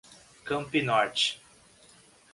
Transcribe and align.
Campinorte 0.47 1.37